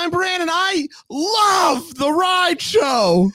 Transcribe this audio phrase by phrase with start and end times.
[0.00, 0.48] I'm Brandon.
[0.50, 3.30] I love the ride show.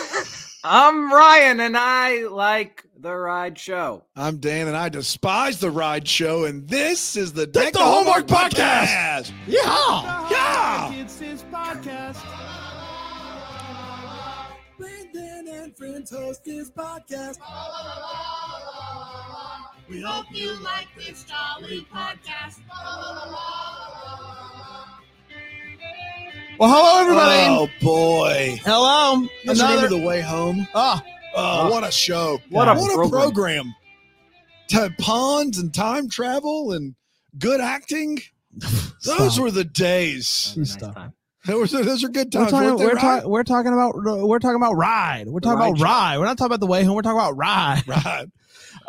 [0.64, 4.04] I'm Ryan, and I like the ride show.
[4.16, 8.26] I'm Dan, and I despise the ride show, and this is the Deck the Hallmark
[8.26, 9.32] Podcast.
[9.46, 10.30] Yeah.
[10.30, 10.94] Yeah.
[10.94, 12.24] It's his podcast.
[14.78, 17.36] Brandon and friends host his podcast.
[19.90, 22.60] We hope you like this jolly podcast.
[26.58, 27.42] Well, hello everybody.
[27.48, 28.58] Oh boy!
[28.64, 29.20] Hello.
[29.20, 29.74] You guys Another.
[29.76, 30.66] remember the way home?
[30.74, 31.02] Ah.
[31.36, 32.40] oh, Oh, what a show!
[32.50, 33.20] What a what program.
[33.20, 33.74] a program!
[34.70, 36.94] To ponds and time travel and
[37.38, 38.18] good acting.
[39.04, 40.54] Those were the days.
[40.56, 40.94] Nice stop.
[40.94, 41.12] time.
[41.46, 42.50] Those, those are good We're times.
[42.50, 42.98] talking, we're, Ryan?
[42.98, 43.94] talk- we're talking about
[44.26, 45.28] we're talking about ride.
[45.28, 45.84] We're talking ride about show.
[45.84, 46.18] ride.
[46.18, 46.94] We're not talking about the way home.
[46.96, 47.82] We're talking about ride.
[47.86, 48.26] Right.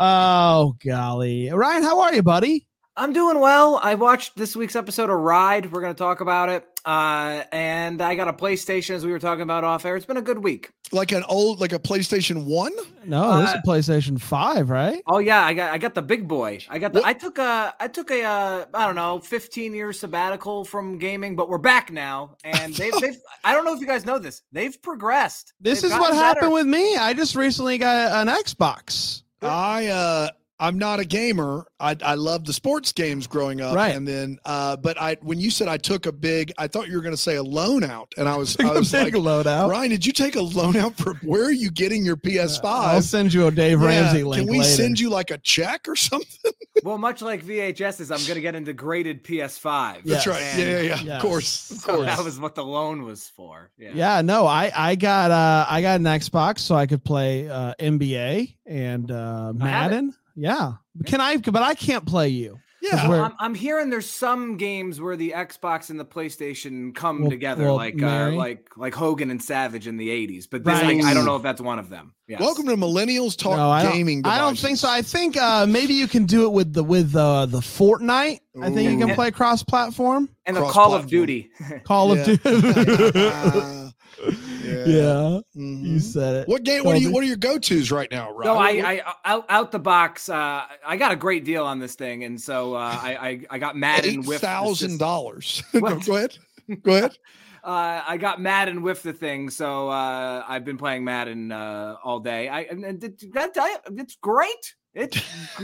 [0.01, 2.65] Oh golly, Ryan, how are you, buddy?
[2.99, 3.79] I'm doing well.
[3.81, 5.71] I watched this week's episode of Ride.
[5.71, 6.65] We're going to talk about it.
[6.85, 9.95] Uh, and I got a PlayStation as we were talking about off air.
[9.95, 10.71] It's been a good week.
[10.91, 12.73] Like an old, like a PlayStation One.
[13.05, 15.01] No, this is Uh, PlayStation Five, right?
[15.07, 16.59] Oh yeah, I got I got the big boy.
[16.69, 19.73] I got the What- I took a I took a uh, I don't know 15
[19.73, 22.35] year sabbatical from gaming, but we're back now.
[22.43, 24.41] And they've they've I don't know if you guys know this.
[24.51, 25.53] They've progressed.
[25.61, 26.53] This They've is what happened better.
[26.53, 26.97] with me.
[26.97, 29.23] I just recently got an Xbox.
[29.41, 30.29] I uh
[30.59, 31.65] I'm not a gamer.
[31.79, 33.75] I I loved the sports games growing up.
[33.75, 33.95] Right.
[33.95, 36.95] And then uh but I when you said I took a big I thought you
[36.95, 38.11] were gonna say a loan out.
[38.17, 39.69] And I was I, I a was big like loan out.
[39.69, 42.59] Ryan, did you take a loan out for where are you getting your PS5?
[42.65, 44.43] I'll send you a Dave Yeah, Ramsey link.
[44.45, 44.69] Can we later.
[44.69, 46.51] send you like a check or something?
[46.81, 50.01] Well, much like VHSs, I'm gonna get into graded PS5.
[50.05, 50.25] Yes.
[50.25, 50.41] That's right.
[50.41, 51.01] And Yeah, yeah, yeah.
[51.03, 51.15] Yes.
[51.17, 51.71] Of course.
[51.71, 52.05] Of So course.
[52.05, 53.69] that was what the loan was for.
[53.77, 53.91] Yeah.
[53.93, 57.73] Yeah, no, I I got uh I got an Xbox so I could play uh
[57.81, 59.63] NBA and uh I.
[59.63, 60.13] Madden.
[60.39, 60.73] Yeah.
[61.05, 62.57] Can I but I can't play you.
[62.81, 63.09] yeah.
[63.09, 67.29] we're- I'm, I'm hearing there's some games where the Xbox and the PlayStation come Well-
[67.29, 70.47] together, well, like uh, like like Hogan and Savage in the '80s.
[70.49, 70.95] But this, Right.
[70.97, 72.13] like, I don't know if that's one of them.
[72.27, 72.39] Yes.
[72.39, 74.21] Welcome to Millennials Talk No, I don't- Gaming.
[74.25, 74.89] I don't think so.
[74.89, 78.39] I think uh maybe you can do it with the with uh the Fortnite.
[78.61, 79.15] I think you can Ooh.
[79.15, 80.29] play cross platform.
[80.45, 81.03] and the Call cross-platform.
[81.03, 81.49] of Duty.
[81.85, 82.39] Call of Duty.
[84.87, 85.83] Yeah, mhm.
[85.83, 86.47] you said it.
[86.47, 86.83] What game?
[86.83, 87.11] What are you?
[87.11, 88.53] What are your go-tos right now, Ryan?
[88.53, 90.29] No, I, I out out the box.
[90.29, 93.59] Uh, I got a great deal on this thing, and so uh, I, I I
[93.59, 95.63] got Madden eight with thousand dollars.
[95.73, 96.37] Go ahead.
[96.83, 97.17] Go ahead.
[97.61, 102.21] Uh, I got Madden with the thing, so uh, I've been playing Madden uh, all
[102.21, 102.47] day.
[102.47, 104.75] I and, and it- gotta tell you, it's great.
[104.93, 105.21] It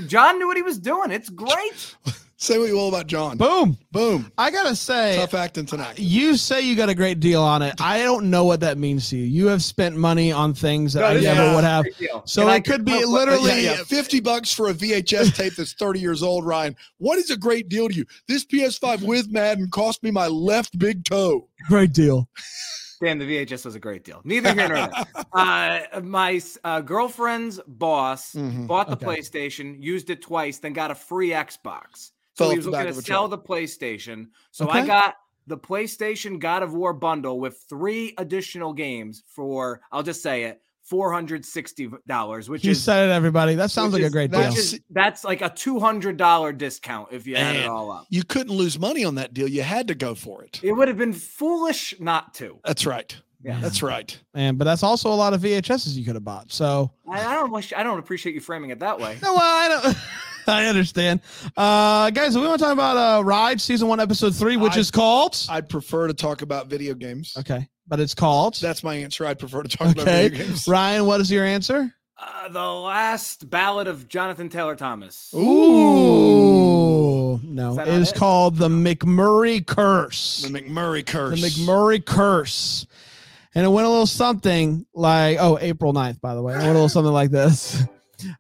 [0.08, 1.10] John knew what he was doing.
[1.12, 1.96] It's great.
[2.38, 3.38] Say what you will about John.
[3.38, 3.78] Boom.
[3.94, 4.30] Boom.
[4.38, 5.98] I gotta say, Tough acting tonight.
[5.98, 7.76] you say you got a great deal on it.
[7.80, 9.24] I don't know what that means to you.
[9.24, 11.86] You have spent money on things that No, I never is- would have.
[12.26, 13.84] So And I it could be literally- yeah, yeah.
[13.86, 16.76] Fifty bucks for a VHS tape that's thirty years old, Ryan.
[16.98, 18.06] What is a great deal to you?
[18.28, 21.48] This PS5 with Madden cost me my left big toe.
[21.70, 22.28] Great deal.
[23.02, 24.20] Damn, the VHS was a great deal.
[24.26, 25.06] Neither here nor there.
[25.34, 28.68] Uh, my uh, girlfriend's boss Mhm.
[28.68, 29.06] bought the Okay.
[29.06, 32.12] PlayStation, used it twice, then got a free Xbox.
[32.36, 33.44] So he was looking to sell truck.
[33.46, 34.28] the PlayStation.
[34.52, 34.80] So Okay.
[34.82, 35.16] I got
[35.48, 40.62] the PlayStation God of War bundle with three additional games for, I'll just say it,
[40.92, 43.56] $460, which You is said it, everybody.
[43.56, 44.42] That sounds like a is- great deal.
[44.42, 48.06] is- that's like a $200 discount if you add it all up.
[48.10, 49.48] You couldn't lose money on that deal.
[49.48, 50.60] You had to go for it.
[50.64, 52.60] It would have been foolish not to.
[52.64, 53.16] That's right.
[53.44, 53.60] Yeah.
[53.62, 54.18] That's right.
[54.34, 56.52] And but that's also a lot of VHSs you could have bought.
[56.52, 59.18] So I, I don't wish I don't appreciate you framing it that way.
[59.22, 59.98] no, well, I don't.
[60.48, 61.22] I understand,
[61.58, 62.38] uh, guys.
[62.38, 65.38] We want to talk about uh, Ride season one, episode three, which I- is called.
[65.50, 67.36] I'd prefer to talk about video games.
[67.40, 68.56] okay, but it's called.
[68.56, 69.26] That's my answer.
[69.26, 70.68] I'd prefer to talk about video games.
[70.68, 71.06] Ryan.
[71.06, 71.94] What is your answer?
[72.18, 75.34] Uh, the last ballad of Jonathan Taylor Thomas.
[75.36, 78.16] Ooh, no, Is it that not is it?
[78.16, 80.44] called the McMurray Curse.
[80.44, 81.42] The McMurray curse.
[81.42, 82.88] The McMurray Curse.
[83.54, 86.54] And it went a little something like, oh, April 9th, by the way.
[86.54, 87.84] It went a little something like this.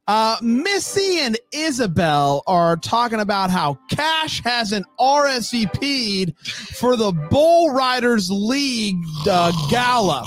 [0.08, 6.38] Uh, Missy and Isabel are talking about how Cash has an RSVP'd
[6.78, 10.24] for the Bull Riders League uh, gala.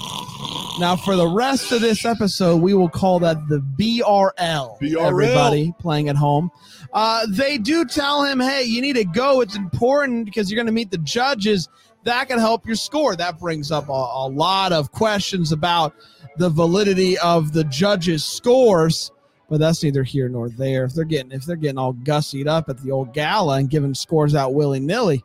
[0.78, 4.78] Now, for the rest of this episode, we will call that the BRL.
[4.80, 5.08] BRL.
[5.08, 6.50] Everybody playing at home.
[6.92, 9.40] Uh, they do tell him, hey, you need to go.
[9.40, 11.68] It's important because you're going to meet the judges.
[12.04, 13.16] That can help your score.
[13.16, 15.94] That brings up a, a lot of questions about
[16.36, 19.10] the validity of the judges' scores.
[19.48, 20.84] But that's neither here nor there.
[20.84, 23.94] If they're getting if they're getting all gussied up at the old gala and giving
[23.94, 25.24] scores out willy nilly,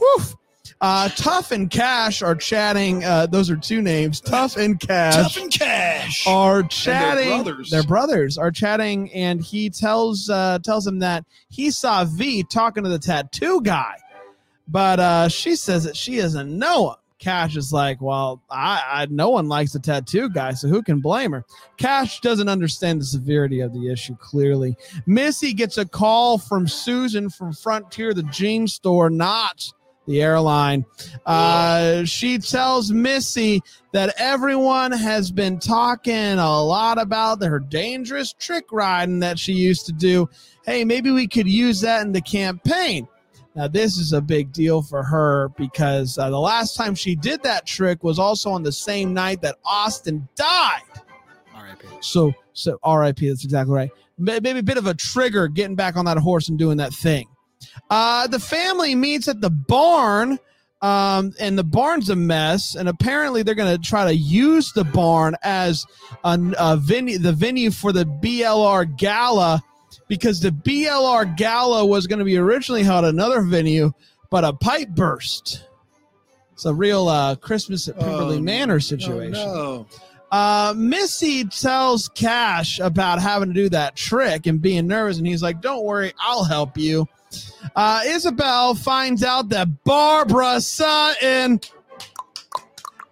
[0.00, 0.34] woof.
[0.80, 3.04] Uh, Tough and Cash are chatting.
[3.04, 4.20] Uh, those are two names.
[4.20, 6.26] Tough and Cash Tough and Cash.
[6.26, 7.28] are chatting.
[7.28, 7.70] brothers.
[7.70, 12.82] Their brothers are chatting, and he tells uh, tells him that he saw V talking
[12.84, 13.96] to the tattoo guy,
[14.68, 19.06] but uh, she says that she doesn't know him Cash is like, well, I, I
[19.08, 21.44] no one likes the tattoo guy, so who can blame her?
[21.76, 24.16] Cash doesn't understand the severity of the issue.
[24.16, 24.76] Clearly,
[25.06, 29.72] Missy gets a call from Susan from Frontier, the jean store, not
[30.06, 30.84] the airline.
[31.24, 33.62] Uh, she tells Missy
[33.92, 39.86] that everyone has been talking a lot about her dangerous trick riding that she used
[39.86, 40.28] to do.
[40.66, 43.08] Hey, maybe we could use that in the campaign.
[43.56, 47.42] Now, this is a big deal for her because uh, the last time she did
[47.44, 50.82] that trick was also on the same night that Austin died.
[51.54, 51.86] R.I.P.
[52.00, 53.90] So, so RIP, that's exactly right.
[54.18, 57.28] Maybe a bit of a trigger getting back on that horse and doing that thing.
[57.90, 60.38] Uh, the family meets at the barn,
[60.82, 62.74] um, and the barn's a mess.
[62.74, 65.86] And apparently, they're going to try to use the barn as
[66.24, 69.62] a, a venue, the venue for the BLR Gala,
[70.08, 73.92] because the BLR Gala was going to be originally held at another venue,
[74.30, 75.64] but a pipe burst.
[76.52, 79.34] It's a real uh, Christmas at Pemberley Oh, Manor situation.
[79.36, 80.36] Oh, no.
[80.36, 85.42] Uh, Missy tells Cash about having to do that trick and being nervous, and he's
[85.42, 87.06] like, "Don't worry, I'll help you."
[87.76, 91.60] Uh, Isabel finds out that Barbara Sutton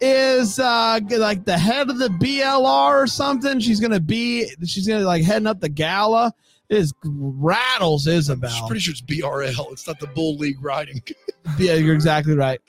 [0.01, 3.61] is uh, like the head of the BLR or something.
[3.61, 6.35] She's gonna be, she's gonna like heading up the gala.
[6.73, 9.73] It rattles I'm pretty sure it's BRL.
[9.73, 11.03] It's not the Bull League riding.
[11.59, 12.61] yeah, you're exactly right.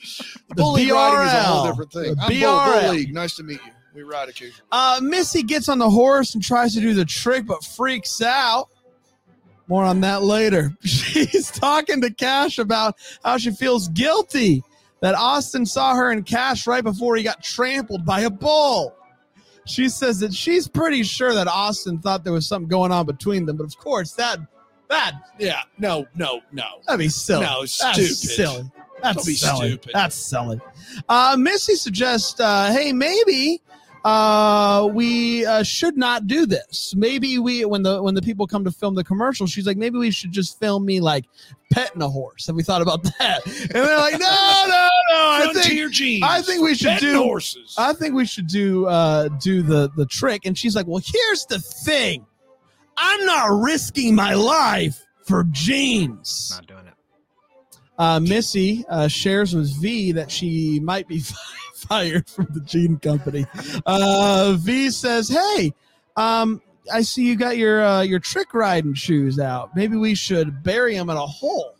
[0.49, 2.15] The Bull League riding is a whole different thing.
[2.19, 2.91] I'm Bull, Bull BRL.
[2.91, 3.13] League.
[3.13, 3.71] Nice to meet you.
[3.95, 4.67] We ride occasionally.
[4.71, 8.69] Uh, Missy gets on the horse and tries to do the trick, but freaks out.
[9.67, 10.75] More on that later.
[10.83, 14.63] She's talking to Cash about how she feels guilty
[14.99, 18.95] that Austin saw her and Cash right before he got trampled by a bull.
[19.65, 23.45] She says that she's pretty sure that Austin thought there was something going on between
[23.45, 24.39] them, but of course that
[24.89, 25.61] that Yeah.
[25.77, 26.65] No, no, no.
[26.85, 27.45] that'd be silly.
[27.45, 28.15] No, That's stupid.
[28.15, 28.71] silly.
[29.01, 29.67] That's Don't be silly.
[29.69, 29.91] stupid.
[29.93, 30.61] That's silly.
[31.09, 33.61] Uh, Missy suggests, uh, hey, maybe
[34.03, 36.93] uh, we uh, should not do this.
[36.95, 39.97] Maybe we, when the when the people come to film the commercial, she's like, maybe
[39.97, 41.25] we should just film me like
[41.71, 42.47] petting a horse.
[42.47, 43.45] Have we thought about that?
[43.45, 45.15] And they're like, no, no, no.
[45.15, 46.23] I think Frontier jeans.
[46.25, 47.23] I think we should Betting do.
[47.23, 47.75] horses.
[47.77, 50.45] I think we should do uh, do the the trick.
[50.45, 52.25] And she's like, well, here's the thing.
[52.97, 56.51] I'm not risking my life for jeans.
[56.55, 56.93] Not doing it.
[57.97, 61.19] Uh, Missy uh, shares with V that she might be
[61.87, 63.45] fired from the Jean Company.
[63.85, 65.73] Uh, v says, "Hey,
[66.15, 69.75] um, I see you got your uh, your trick riding shoes out.
[69.75, 71.75] Maybe we should bury them in a hole."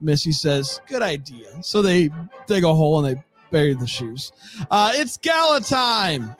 [0.00, 2.10] Missy says, "Good idea." So they
[2.46, 4.32] dig a hole and they bury the shoes.
[4.70, 6.34] Uh, it's gala time.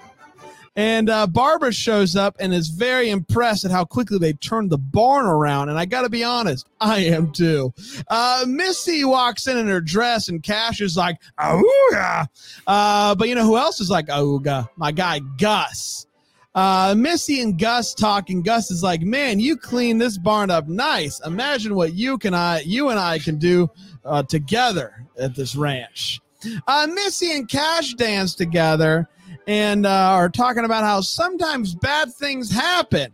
[0.77, 4.79] And uh, Barbara shows up and is very impressed at how quickly they turned the
[4.79, 5.71] barn around.
[5.71, 7.73] And I got to be honest, I am too.
[8.09, 12.29] Uh, Missy walks in in her dress, and Cash is like, "Auga!"
[12.67, 14.69] Uh, but you know who else is like, "Auga"?
[14.77, 16.07] My guy Gus.
[16.55, 18.43] Uh, Missy and Gus talking.
[18.43, 21.21] Gus is like, "Man, you clean this barn up nice.
[21.25, 23.71] Imagine what you can I, you and I can do
[24.05, 26.21] uh, together at this ranch."
[26.67, 29.09] Uh, Missy and Cash dance together
[29.47, 33.13] and uh, are talking about how sometimes bad things happen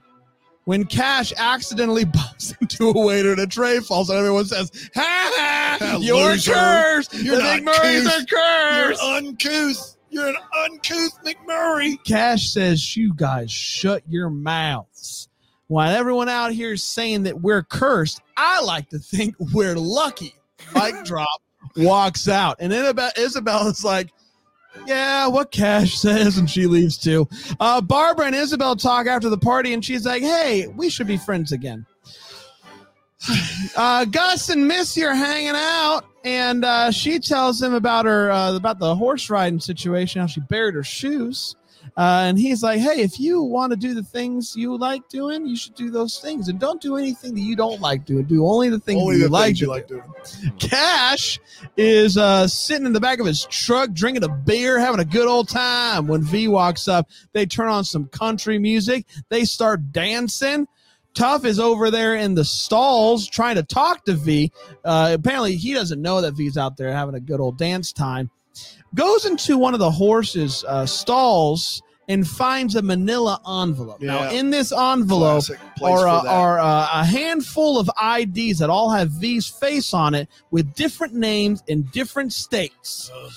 [0.64, 5.78] when Cash accidentally bumps into a waiter and a tray falls and everyone says, ha
[5.80, 6.52] ha, you're loser.
[6.52, 7.14] cursed.
[7.14, 9.02] You're the McMurrays cursed.
[9.02, 9.96] are You're uncouth.
[10.10, 12.02] You're an uncouth McMurray.
[12.04, 15.28] Cash says, you guys shut your mouths.
[15.68, 20.34] While everyone out here is saying that we're cursed, I like to think we're lucky.
[20.74, 21.40] Mic drop
[21.76, 22.56] walks out.
[22.60, 24.12] And Isabel, Isabel is like,
[24.86, 27.28] yeah, what Cash says, and she leaves too.
[27.60, 31.16] Uh, Barbara and Isabel talk after the party, and she's like, hey, we should be
[31.16, 31.86] friends again.
[33.74, 38.54] Uh, Gus and Missy are hanging out, and uh, she tells him about her uh,
[38.54, 41.56] about the horse riding situation, how she buried her shoes.
[41.96, 45.46] Uh, and he's like, "Hey, if you want to do the things you like doing,
[45.46, 48.24] you should do those things, and don't do anything that you don't like doing.
[48.24, 50.02] Do only the things Only that you the like things you do." like doing.
[50.58, 51.38] Cash
[51.76, 55.28] is uh, sitting in the back of his truck drinking a beer, having a good
[55.28, 56.06] old time.
[56.06, 59.06] When V walks up, they turn on some country music.
[59.28, 60.66] They start dancing.
[61.14, 64.50] Tough is over there in the stalls trying to talk to V.
[64.82, 68.30] Uh, apparently, he doesn't know that V's out there having a good old dance time.
[68.94, 74.02] Goes into one of the horses' uh, stalls and finds a manila envelope.
[74.02, 75.44] Now, in this envelope,
[75.82, 80.28] are, uh, are uh, a handful of IDs that all have V's face on it
[80.50, 83.10] with different names in different states.
[83.14, 83.30] Oh,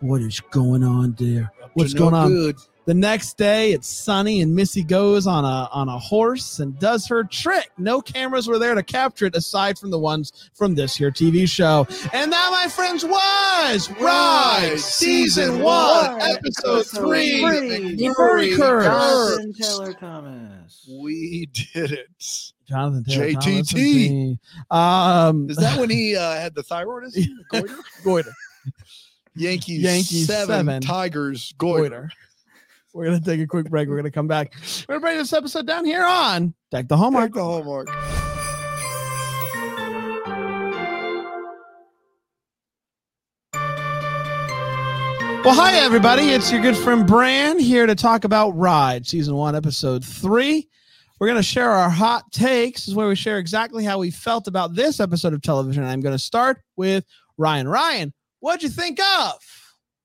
[0.00, 1.50] What is going on there?
[1.74, 2.28] what's no going on?
[2.28, 2.56] Good.
[2.86, 7.06] The next day, it's sunny, and Missy goes on a on a horse and does
[7.06, 7.70] her trick.
[7.78, 11.48] No cameras were there to capture it, aside from the ones from this here TV
[11.48, 11.86] show.
[12.12, 17.40] And that, my friends, was Ride Season One, Episode Three.
[17.40, 18.84] McMurray Curse.
[18.84, 20.86] Jonathan Taylor Thomas.
[21.00, 22.52] We did it.
[22.68, 23.40] Jonathan Taylor JTT.
[23.40, 24.38] Thomas and.
[24.70, 27.14] Um, Is that when he uh, had the thyroidism?
[27.14, 27.76] The goiter?
[28.04, 28.32] goiter?
[29.36, 30.82] Yankees, Yankees seven, seven.
[30.82, 31.82] Tigers, goiter.
[31.82, 32.10] Goiter.
[32.94, 33.88] We're gonna take a quick break.
[33.88, 34.54] We're gonna come back.
[34.88, 37.34] We're gonna bring this episode down here on Deck the Hallmark.
[37.34, 37.88] Mark the hallmark.
[45.44, 46.30] Well, hi everybody.
[46.30, 50.68] It's your good friend Bran here to talk about Ride, season one, episode three.
[51.20, 52.82] We're going to share our hot takes.
[52.82, 55.84] This is where we share exactly how we felt about this episode of television.
[55.84, 57.04] I'm going to start with
[57.36, 57.68] Ryan.
[57.68, 59.34] Ryan, what'd you think of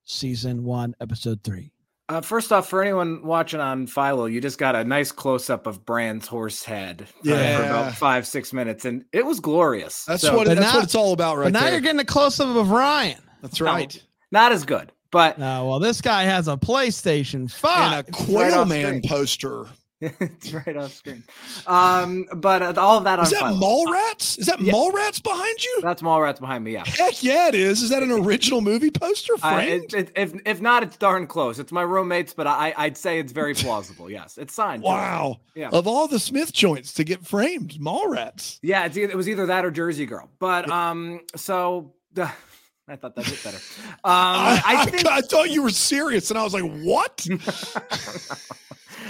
[0.03, 1.71] season one, episode three?
[2.09, 5.67] Uh, first off, for anyone watching on Philo, you just got a nice close up
[5.67, 10.05] of Bran's horse head uh, for about five, six minutes, and it was glorious.
[10.05, 11.73] That's So, what that's now- what it's all about, right but now there.
[11.73, 13.19] you're getting a close up of Ryan.
[13.43, 14.03] that's right.
[14.31, 17.93] not as good, but No, well, this guy has a PlayStation And 5.
[18.05, 19.01] a It's right Man screen.
[19.07, 19.65] poster.
[20.19, 21.23] it's right off screen.
[21.67, 23.59] Um, but uh, all of that on Is that Philo.
[23.59, 24.39] Mallrats?
[24.39, 24.71] Is that Yeah.
[24.73, 25.79] Mallrats behind you?
[25.81, 26.71] That's Mallrats behind me.
[26.73, 26.83] Yeah.
[26.85, 27.81] Heck yeah, it is.
[27.81, 31.59] Is that an original movie poster Uh, it, it, if if not, it's darn close.
[31.59, 34.09] It's my roommate's, but I I'd say it's very plausible.
[34.09, 34.83] Yes, it's signed.
[34.83, 35.41] wow.
[35.55, 35.69] Yeah.
[35.73, 38.59] Of all the Smith joints to get framed, Mallrats.
[38.61, 40.29] Yeah, it's either, it was either that or Jersey Girl.
[40.39, 42.31] But um, so uh,
[42.87, 43.57] I thought that was better.
[44.01, 47.27] Um, I, I I, think, I thought you were serious, and I was like, "What?"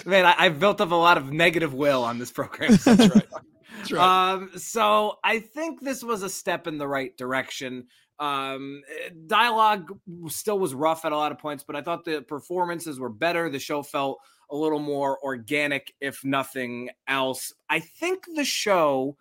[0.09, 2.71] Man, I, I've built up a lot of negative will on this program.
[2.85, 3.27] That's right.
[3.77, 4.31] That's right.
[4.33, 7.87] Um, so I think this was a step in the right direction.
[8.19, 8.81] Um,
[9.27, 9.97] dialogue
[10.27, 13.49] still was rough at a lot of points, but I thought the performances were better.
[13.49, 14.19] The show felt
[14.51, 17.53] a little more organic, if nothing else.
[17.69, 19.15] I think the show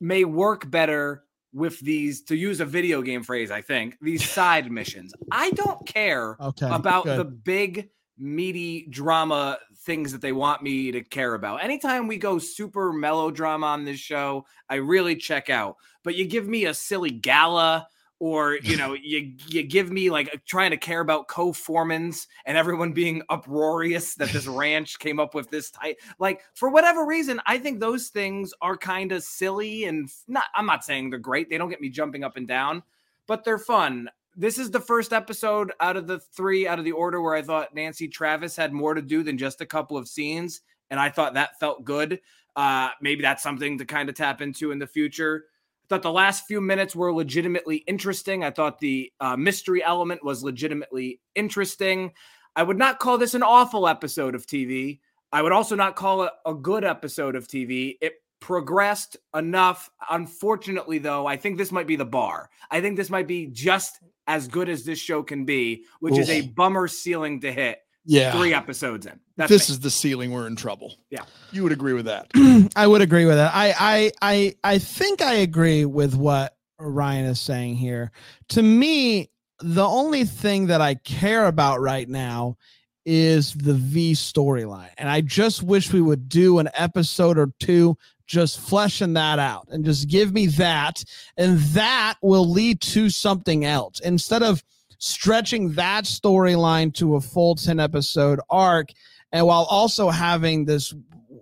[0.00, 1.22] may work better
[1.52, 5.12] with these, to use a video game phrase, I think, these side missions.
[5.30, 6.68] I don't care Okay.
[6.68, 7.18] about good.
[7.20, 7.90] the big
[8.22, 11.62] meaty drama things that they want me to care about.
[11.62, 15.76] Anytime we go super melodrama on this show, I really check out.
[16.04, 17.88] But you give me a silly gala
[18.20, 22.56] or you know you you give me like uh, trying to care about co-formans and
[22.56, 27.40] everyone being uproarious that this ranch came up with this type like for whatever reason
[27.46, 31.50] i think those things are kind of silly and not i'm not saying they're great
[31.50, 32.80] they don't get me jumping up and down
[33.26, 36.92] but they're fun this is the first episode out of the three out of the
[36.92, 40.08] order where I thought Nancy Travis had more to do than just a couple of
[40.08, 42.20] scenes, and I thought that felt good.
[42.56, 45.44] Uh, maybe that's something to kind of tap into in the future.
[45.84, 48.44] I thought the last few minutes were legitimately interesting.
[48.44, 52.12] I thought the uh, mystery element was legitimately interesting.
[52.56, 55.00] I would not call this an awful episode of TV.
[55.32, 57.96] I would also not call it a good episode of TV.
[58.00, 59.88] It progressed enough.
[60.10, 62.50] Unfortunately, though, I think this might be the bar.
[62.70, 66.30] I think this might be just as good as this show can be, which is
[66.30, 68.32] a bummer ceiling to hit yeah.
[68.32, 69.18] three episodes in.
[69.36, 69.72] That's this me.
[69.74, 70.32] is the ceiling.
[70.32, 70.94] We're in trouble.
[71.10, 71.24] Yeah.
[71.50, 72.30] You would agree with that.
[72.76, 73.52] I would agree with that.
[73.54, 78.12] I, I I I think I agree with what Ryan is saying here.
[78.50, 82.56] To me, the only thing that I care about right now
[83.04, 84.90] is the V storyline.
[84.98, 87.96] And I just wish we would do an episode or two
[88.32, 91.04] just fleshing that out and just give me that
[91.36, 94.00] and that will lead to something else.
[94.00, 94.64] Instead of
[94.96, 98.88] stretching that storyline to a full 10 episode arc
[99.32, 100.94] and while also having this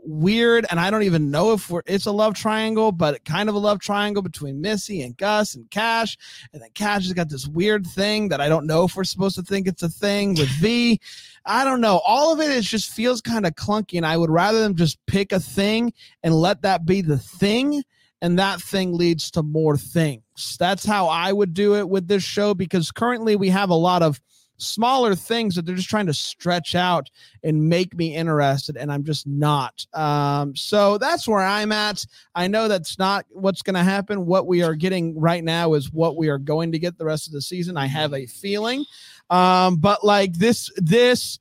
[0.02, 3.54] weird and i don't even know if we're, it's a love triangle but kind of
[3.54, 6.16] a love triangle between missy and gus and cash
[6.52, 9.36] and then cash has got this weird thing that i don't know if we're supposed
[9.36, 11.00] to think it's a thing with v.
[11.46, 12.02] I don't know.
[12.06, 14.98] All of it is just feels kind of clunky and i would rather them just
[15.06, 15.92] pick a thing
[16.22, 17.82] and let that be the thing
[18.22, 20.56] and that thing leads to more things.
[20.58, 24.02] That's how i would do it with this show because currently we have a lot
[24.02, 24.20] of
[24.60, 27.10] smaller things that they're just trying to stretch out
[27.42, 29.86] and make me interested and i'm just not.
[29.94, 32.04] Um, so that's where i'm at.
[32.34, 34.26] I know that's not what's going to happen.
[34.26, 37.26] What we are getting right now is what we are going to get the rest
[37.26, 38.84] of the season i have a feeling.
[39.30, 41.38] Um, but like this this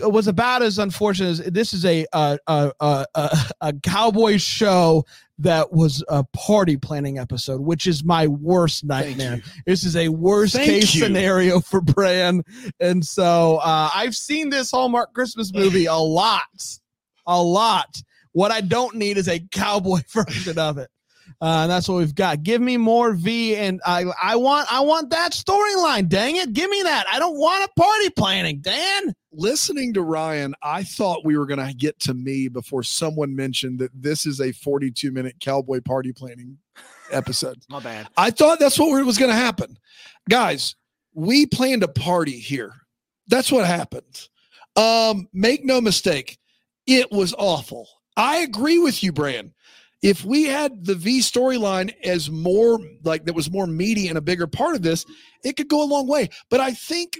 [0.00, 3.06] was about as unfortunate as this is a a a, a,
[3.60, 5.04] a, cowboy show
[5.38, 10.54] that was a party planning episode which is my worst nightmare this is a worst
[10.54, 11.02] Thank case you.
[11.02, 12.42] scenario for Bran.
[12.80, 16.42] And so uh, I've seen this Hallmark Christmas movie a lot.
[17.26, 17.96] A lot.
[18.32, 20.90] What I don't need is a cowboy version of it.
[21.40, 22.42] Uh, and that's what we've got.
[22.42, 26.08] Give me more V, and I I want I want that storyline.
[26.08, 27.06] Dang it, give me that.
[27.10, 29.14] I don't want a party planning, Dan.
[29.32, 33.80] Listening to Ryan, I thought we were going to get to me before someone mentioned
[33.80, 36.56] that this is a 42 minute cowboy party planning
[37.10, 37.58] episode.
[37.68, 38.08] My bad.
[38.16, 39.76] I thought that's what was going to happen.
[40.28, 40.76] Guys,
[41.14, 42.72] we planned a party here.
[43.26, 44.28] That's what happened.
[44.76, 46.38] Um, make no mistake,
[46.86, 47.88] it was awful.
[48.16, 49.53] I agree with you, Bran.
[50.04, 54.20] If we had the V storyline as more like that was more meaty and a
[54.20, 55.06] bigger part of this,
[55.42, 56.28] it could go a long way.
[56.50, 57.16] But I think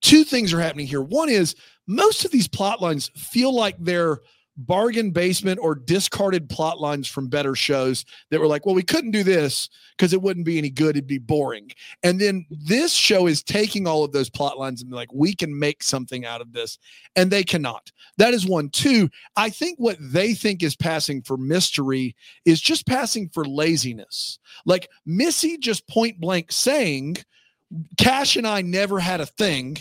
[0.00, 1.02] two things are happening here.
[1.02, 1.54] One is
[1.86, 4.20] most of these plot lines feel like they're
[4.56, 9.10] bargain basement or discarded plot lines from better shows that were like, well, we couldn't
[9.10, 10.96] do this because it wouldn't be any good.
[10.96, 11.70] It'd be boring.
[12.02, 15.58] And then this show is taking all of those plot lines and like, we can
[15.58, 16.78] make something out of this.
[17.16, 17.90] And they cannot.
[18.18, 18.68] That is one.
[18.70, 24.38] Two, I think what they think is passing for mystery is just passing for laziness.
[24.66, 27.16] Like Missy just point blank saying,
[27.96, 29.78] Cash and I never had a thing.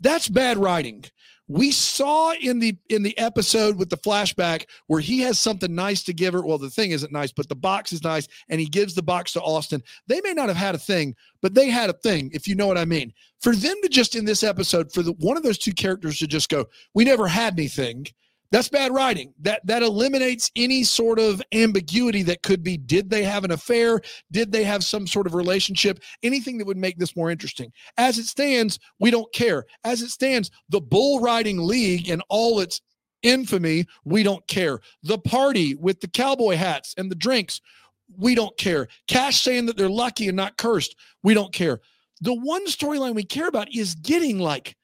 [0.00, 1.04] That's bad writing
[1.48, 6.02] we saw in the in the episode with the flashback where he has something nice
[6.04, 6.44] to give her.
[6.44, 9.32] Well the thing isn't nice but the box is nice and he gives the box
[9.32, 9.82] to austin.
[10.06, 12.66] They may not have had a thing but they had a thing if you know
[12.66, 13.12] what i mean.
[13.40, 16.26] For them to just in this episode for the one of those two characters to
[16.26, 18.06] just go we never had anything
[18.52, 19.32] that's bad writing.
[19.40, 24.00] That that eliminates any sort of ambiguity that could be did they have an affair?
[24.30, 26.00] Did they have some sort of relationship?
[26.22, 27.72] Anything that would make this more interesting.
[27.96, 29.64] As it stands, we don't care.
[29.84, 32.82] As it stands, the bull riding league and all its
[33.22, 34.80] infamy, we don't care.
[35.02, 37.60] The party with the cowboy hats and the drinks,
[38.18, 38.88] we don't care.
[39.08, 41.80] Cash saying that they're lucky and not cursed, we don't care.
[42.20, 44.76] The one storyline we care about is getting like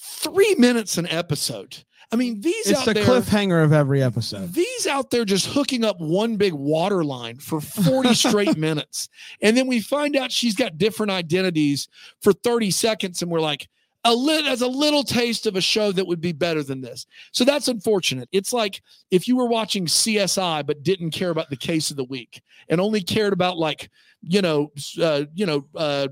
[0.00, 1.84] three minutes an episode.
[2.12, 4.52] I mean, these It's out the there, cliffhanger of every episode.
[4.52, 9.08] these out there just hooking up one big water line for 40 straight minutes.
[9.40, 11.88] And then we find out she's got different identities
[12.20, 13.22] for 30 seconds.
[13.22, 13.66] And we're like,
[14.04, 17.06] a little as a little taste of a show that would be better than this.
[17.30, 18.28] So that's unfortunate.
[18.32, 22.04] It's like if you were watching CSI but didn't care about the case of the
[22.04, 23.90] week and only cared about like,
[24.20, 26.08] you know, uh, you know, uh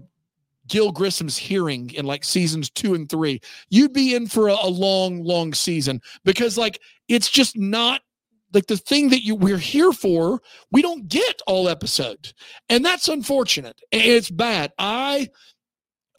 [0.71, 4.71] Gil Grissom's hearing in like seasons two and three, you'd be in for a, a
[4.71, 8.01] long, long season because like it's just not
[8.55, 10.41] like the thing that you we're here for.
[10.71, 12.33] We don't get all episode,
[12.69, 13.81] and that's unfortunate.
[13.91, 14.73] It's bad.
[14.79, 15.29] I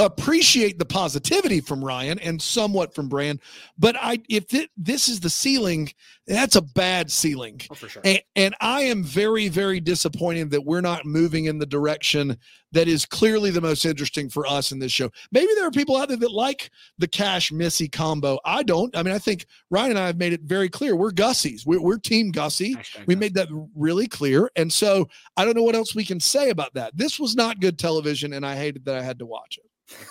[0.06, 3.40] appreciate the positivity from Ryan and somewhat from Bran,
[3.78, 5.92] but I if it, this is the ceiling,
[6.28, 7.62] that's a bad ceiling.
[7.70, 8.02] Oh, for sure.
[8.06, 12.38] And, and I am very, very disappointed that we're not moving in the direction
[12.74, 15.10] that is clearly the most interesting for us in this show.
[15.32, 18.40] Maybe there are people out there that like the Cash Missy combo.
[18.46, 18.96] I don't.
[18.96, 21.66] I mean, I think Ryan and I have made it very clear we're Gussies.
[21.66, 22.76] We're, we're Team Gussie.
[23.08, 24.50] We made that really clear.
[24.56, 26.96] And so I don't know what else we can say about that.
[26.96, 29.71] This was not good television, and I hated that I had to watch it.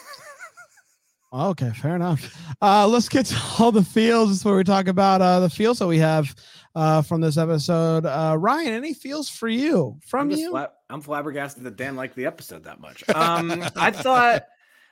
[1.33, 2.37] Okay, fair enough.
[2.61, 4.45] Uh, let's get to all the feels.
[4.45, 6.35] Where we talk about uh, the feels that we have
[6.75, 8.05] uh, from this episode.
[8.05, 10.51] Uh, Ryan, any feels for you from I'm you?
[10.51, 13.09] fla- I'm flabbergasted that Dan liked the episode that much.
[13.11, 14.47] Um, I thought,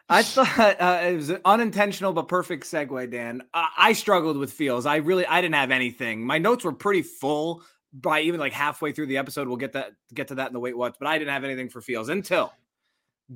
[0.09, 3.11] I thought uh, it was an unintentional but perfect segue.
[3.11, 4.87] Dan, I, I struggled with feels.
[4.87, 6.25] I really, I didn't have anything.
[6.25, 9.49] My notes were pretty full by even like halfway through the episode.
[9.49, 10.95] We'll get that, get to that in the wait watch.
[11.01, 12.53] But I didn't have anything for feels until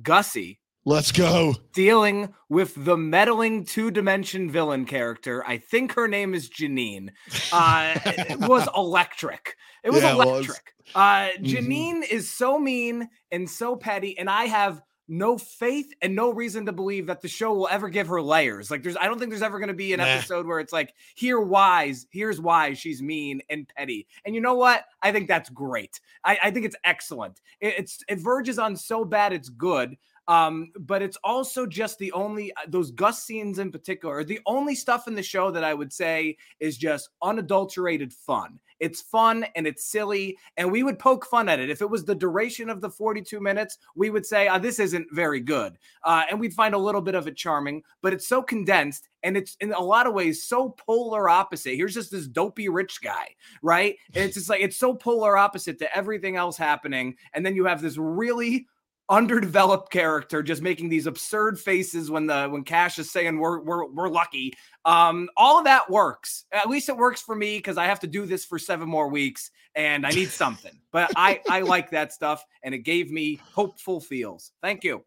[0.01, 1.55] Gussie Let's go.
[1.73, 5.43] dealing with the meddling two dimension villain character.
[5.47, 7.09] I think her name is Janine.
[7.53, 9.55] Uh, it was electric.
[9.83, 10.27] It was Yeah, it was.
[10.27, 10.73] electric.
[10.93, 11.45] Uh, Mhm.
[11.45, 16.65] Janine is so mean and so petty, and I have no faith and no reason
[16.65, 18.71] to believe that the show will ever give her layers.
[18.71, 20.05] Like, there's, I don't think there's ever going to be an Nah.
[20.05, 24.07] episode where it's like, here why's, here's why she's mean and petty.
[24.25, 24.85] And you know what?
[25.01, 25.99] I think that's great.
[26.23, 27.41] I, I think it's excellent.
[27.59, 29.97] It, it's it verges on so bad it's good.
[30.27, 34.39] Um, but it's also just the only uh, those Gus scenes in particular are the
[34.45, 38.59] only stuff in the show that I would say is just unadulterated fun.
[38.79, 41.69] It's fun and it's silly, and we would poke fun at it.
[41.69, 45.07] If it was the duration of the 42 minutes, we would say, uh, this isn't
[45.11, 45.77] very good.
[46.03, 49.37] Uh, and we'd find a little bit of it charming, but it's so condensed and
[49.37, 51.75] it's in a lot of ways so polar opposite.
[51.75, 53.95] Here's just this dopey rich guy, right?
[54.13, 57.15] And it's just like it's so polar opposite to everything else happening.
[57.33, 58.67] And then you have this really
[59.09, 63.85] underdeveloped character just making these absurd faces when the when Cash is saying we're we're
[63.85, 64.53] we're lucky.
[64.85, 66.45] Um, all of that works.
[66.51, 69.07] At least it works for me because I have to do this for seven more
[69.09, 70.73] weeks and I need something.
[70.91, 74.51] but I I like that stuff and it gave me hopeful feels.
[74.61, 75.03] Thank you.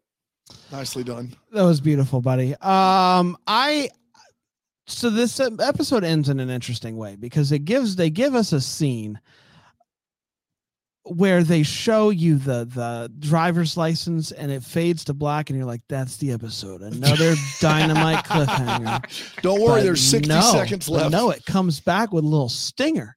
[0.71, 1.35] Nicely done.
[1.51, 2.55] That was beautiful, buddy.
[2.61, 3.89] Um, I
[4.87, 8.53] so this uh, episode ends in an interesting way because it gives they give us
[8.53, 9.19] a scene
[11.09, 15.65] where they show you the the driver's license and it fades to black and you're
[15.67, 16.81] like that's the episode.
[16.81, 19.41] Another dynamite cliffhanger.
[19.41, 21.11] Don't worry, But there's 60 no, seconds left.
[21.11, 23.15] no it comes back with a little stinger.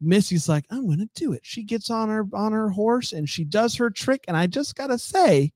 [0.00, 1.40] Missy's like i'm gonna do it.
[1.44, 4.74] She gets on her on her horse and she does her trick and i just
[4.74, 5.52] gotta say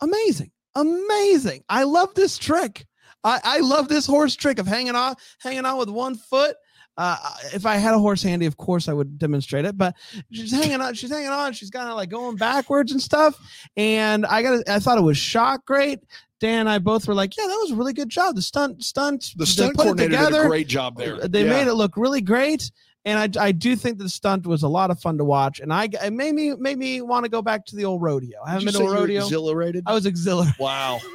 [0.00, 1.62] amazing amazing.
[1.68, 2.86] I love this trick.
[3.24, 6.56] I i love this horse trick of hanging on hanging on with one foot
[6.98, 7.16] uh,
[7.54, 9.78] if I had a horse handy, of course I would demonstrate it.
[9.78, 9.94] But
[10.32, 10.92] she's hanging on.
[10.94, 11.52] She's hanging on.
[11.54, 13.38] She's kind of like going backwards and stuff.
[13.76, 14.68] And I got.
[14.68, 16.00] I thought it was shot great.
[16.40, 18.34] Dan and I both were like, "Yeah, that was a really good job.
[18.36, 20.48] The stunt, stunt, the stunt put it coordinator did a together.
[20.48, 21.16] great job there.
[21.26, 21.50] They Yeah.
[21.50, 22.70] made it look really great."
[23.04, 25.72] And I, I do think the stunt was a lot of fun to watch, and
[25.72, 28.38] I it made me made me want to go back to the old rodeo.
[28.44, 29.22] I haven't been to a rodeo.
[29.22, 29.84] Exhilarated.
[29.86, 30.58] I was exhilarated.
[30.58, 30.98] wow.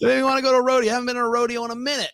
[0.00, 0.90] They made me want to go to a rodeo.
[0.90, 2.12] I haven't been to a rodeo in a minute.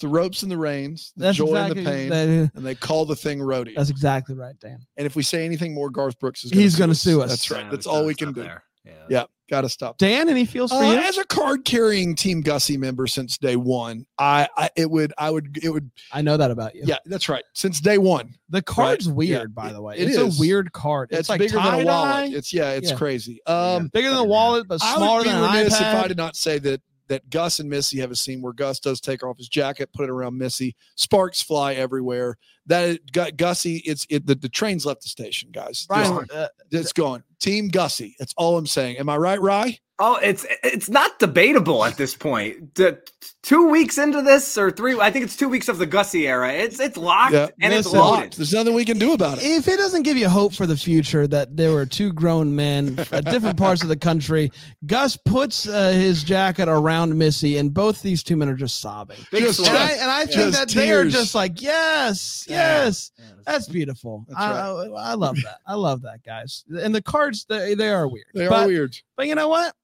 [0.00, 2.74] The ropes and the reins, the That's joy exactly and the pain, that- and they
[2.74, 3.74] call the thing rodeo.
[3.76, 4.80] that's exactly right, Dan.
[4.96, 7.30] and if we say anything more, Garth Brooks is He's going gonna sue us.
[7.30, 7.64] That's right.
[7.64, 8.42] Yeah, That's we all we can do.
[8.42, 8.62] there.
[8.84, 8.92] Yeah.
[9.08, 9.24] Yeah.
[9.48, 9.96] Got to stop.
[9.98, 10.98] Dan, any feels for Uh, you?
[10.98, 15.30] as a card carrying Team Gussie member since day one, I, I it would I
[15.30, 16.82] would it would I know that about you.
[16.84, 18.34] yeah that's right since day one.
[18.50, 19.16] The card's Right.
[19.16, 19.96] weird, Yeah, by it- the way.
[19.98, 20.36] it it's is.
[20.36, 21.08] a weird card.
[21.12, 22.32] It's, It's, like bigger than a wallet.
[22.34, 22.96] It's yeah, it's Yeah.
[22.96, 23.40] crazy.
[23.46, 23.74] Yeah.
[23.76, 26.08] Um, bigger than a wallet, but I smaller would be than an remiss if I
[26.08, 29.22] did not say that that Gus and Missy have a scene where Gus does take
[29.22, 32.36] off his jacket, put it around Missy, sparks fly everywhere.
[32.66, 35.86] That Gu- Gussie, it's it the, the train's left the station, guys.
[35.88, 37.22] Brian, uh, it's gone.
[37.38, 38.16] Team Gussie.
[38.18, 38.96] That's all I'm saying.
[38.98, 39.78] Am I right, Rye?
[39.98, 42.74] Oh, it's it's not debatable at this point.
[42.74, 43.00] The,
[43.42, 46.52] two weeks into this, or three, I think it's two weeks of the Gussie era.
[46.52, 47.48] It's it's locked Yeah.
[47.62, 48.32] and it's Listen, loaded.
[48.34, 49.44] There's nothing we can do about it.
[49.44, 52.98] if it doesn't give you hope for the future that there were two grown men
[53.12, 54.50] at different parts of the country,
[54.84, 59.16] Gus puts uh, his jacket around Missy, and both these two men are just sobbing.
[59.30, 59.78] Big Just And.
[59.78, 62.55] I, and I think Just that they are just like, yes, Yeah.
[62.56, 63.10] Yes.
[63.18, 64.24] Yeah, that's- That's beautiful.
[64.28, 65.58] That's I, I, I love that.
[65.66, 66.64] I love that, guys.
[66.80, 68.26] And the cards, they, they are weird.
[68.34, 68.96] They but, are weird.
[69.16, 69.74] But you know what?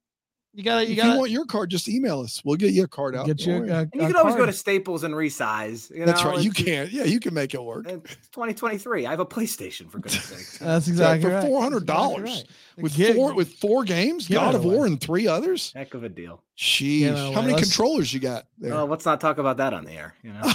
[0.55, 2.43] You gotta, you if gotta you want your card, just email us.
[2.45, 3.25] We'll get you a card out.
[3.25, 3.55] get you.
[3.61, 3.71] worry.
[3.71, 5.91] A, and you can always go to Staples and resize.
[5.91, 6.43] You That's know, right.
[6.45, 6.89] You it's- can.
[6.93, 7.87] Yeah, you can make it work.
[7.89, 9.07] It's 2023.
[9.07, 10.59] I have a PlayStation for goodness sake.
[10.61, 12.45] That's It's like exactly for four hundred That's dollars exactly
[12.77, 12.83] right.
[12.83, 14.67] with Get- four with four games, give God of.
[14.67, 15.73] War and three others.
[15.75, 16.43] Heck of a deal.
[16.59, 16.99] Sheesh.
[16.99, 18.75] Give it How many Let's- controllers you got there?
[18.75, 20.15] Well, let's not talk about that on the air.
[20.23, 20.53] You know.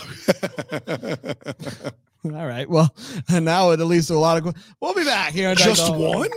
[2.25, 2.69] All right.
[2.69, 2.93] Well,
[3.29, 4.55] and now it leads to a lot of.
[4.81, 5.49] We'll be back here.
[5.51, 6.17] in Just Dynamo.
[6.19, 6.29] one?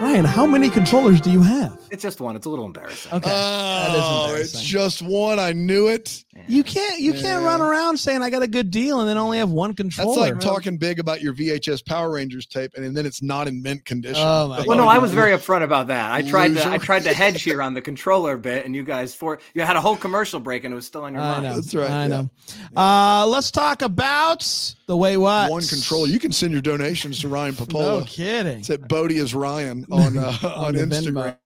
[0.00, 1.78] Ryan, how many controllers do you have?
[1.90, 2.34] it's just one.
[2.34, 3.12] It's a little embarrassing.
[3.12, 3.30] Okay.
[3.30, 4.60] Oh, that is Oh, it's embarrassing.
[4.62, 5.38] just one.
[5.38, 6.24] I knew it.
[6.48, 9.38] You can't you can't run around saying I got a good deal and then only
[9.38, 10.08] have one controller.
[10.08, 10.34] That's controller.
[10.34, 13.84] like talking big about your VHS Power Rangers tape, and then it's not in mint
[13.84, 14.22] condition.
[14.24, 16.12] Oh, my Well, no, I was very upfront about that.
[16.12, 16.62] I tried Loser.
[16.64, 19.62] to I tried to hedge here on the controller bit, and you guys for you
[19.62, 21.42] had a whole commercial break, and it was still on your I mind.
[21.44, 21.54] know.
[21.54, 22.08] That's right, I yeah.
[22.08, 22.30] know.
[22.76, 26.06] Uh, let's talk about the way what one controller.
[26.08, 27.82] You can send your donations to Ryan Popola.
[27.82, 28.06] No Popola.
[28.06, 28.58] kidding.
[28.60, 31.12] It's at Bodie is Ryan on uh, on, the Instagram.
[31.12, 31.36] Venmo.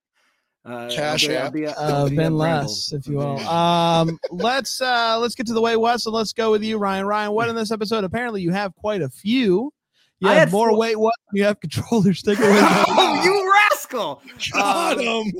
[0.65, 1.53] Uh, Cash I'll be- I'll app.
[1.53, 2.61] be- Uh, I'll be ben a Bramble.
[2.63, 3.39] Less, if you will.
[3.47, 6.03] Um, let's uh, let's get to the way what.
[6.05, 7.05] and let's go with you, Ryan.
[7.05, 8.03] Ryan, what in this episode?
[8.03, 9.71] Apparently, you have quite a few.
[10.19, 11.13] You I have had more four- weight what?
[11.33, 12.21] You have controllers.
[12.23, 12.59] Take it away.
[12.63, 14.21] oh, you rascal!
[14.53, 15.33] Got Um, him.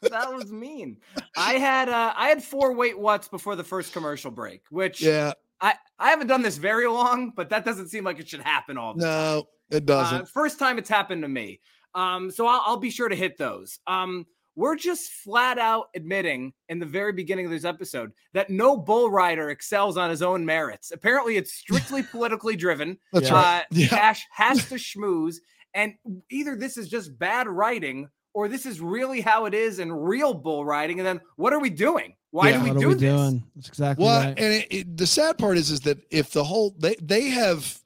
[0.02, 0.98] that was mean.
[1.36, 5.32] I had uh, I had four weight what's before the first commercial break, which Yeah.
[5.60, 8.76] I I haven't done this very long, but that doesn't seem like it should happen
[8.78, 9.10] all the time.
[9.10, 10.28] No, it Uh, doesn't.
[10.28, 11.60] first time it's happened to me.
[11.94, 13.78] Um, so I'll, I'll be sure to hit those.
[13.86, 18.76] Um, we're just flat out admitting in the very beginning of this episode that no
[18.76, 20.90] bull rider excels on his own merits.
[20.92, 22.98] Apparently, it's strictly politically driven.
[23.12, 23.34] That's yeah.
[23.34, 23.60] right.
[23.62, 23.86] Uh, Yeah.
[23.88, 25.36] Cash has to schmooze,
[25.74, 25.94] and
[26.30, 30.32] either this is just bad writing or this is really how it is in real
[30.34, 30.98] bull riding.
[30.98, 32.14] And then what are we doing?
[32.30, 32.58] Why Yeah.
[32.58, 33.02] do we what do are we this?
[33.02, 33.44] doing?
[33.56, 34.38] That's exactly Well, right.
[34.38, 37.78] and it, it, the sad part is, is that if the whole they they have,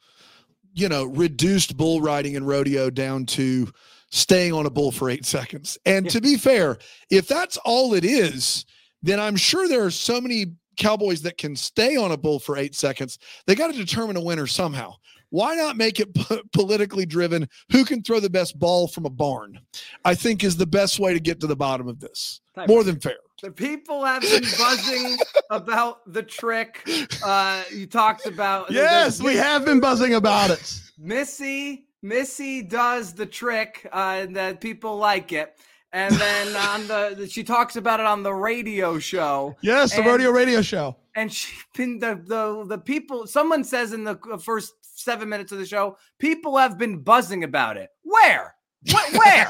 [0.75, 3.69] you know, reduced bull riding and rodeo down to
[4.11, 5.79] staying on a bull for eight seconds.
[5.85, 6.13] And Yeah.
[6.13, 6.79] to be fair,
[7.11, 8.65] if that's all it is,
[9.03, 12.57] then I'm sure there are so many cowboys that can stay on a bull for
[12.57, 13.19] eight seconds.
[13.47, 14.95] They got to determine a winner somehow.
[15.31, 17.49] Why not make it po- politically driven?
[17.73, 19.59] Who can throw the best ball from a barn?
[20.05, 22.41] I think is the best way to get to the bottom of this.
[22.55, 23.17] Type More of- than fair.
[23.43, 25.19] The people have been buzzing
[25.51, 26.89] about the trick.
[27.23, 30.81] Uh, you talked about yes, we have been buzzing about it.
[30.99, 31.86] Missy.
[32.03, 35.57] Missy does the trick, uh, and that people like it.
[35.93, 39.57] And then on the she talks about it on the radio show.
[39.63, 40.97] Yes, the And- rodeo radio show.
[41.15, 45.59] and she been the the the people someone says in the first seven minutes of
[45.59, 48.55] the show people have been buzzing about it where
[48.91, 49.49] what where